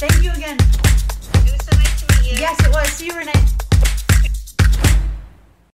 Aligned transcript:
Thank 0.00 0.22
you 0.22 0.30
again. 0.30 0.56
It 0.56 1.52
was 1.52 1.62
so 1.62 1.76
nice 1.76 2.00
to 2.00 2.22
meet 2.22 2.32
you. 2.32 2.38
Yes, 2.38 2.58
it 2.64 2.72
was. 2.72 2.88
See 2.88 3.08
you, 3.08 3.18
Renee. 3.18 3.69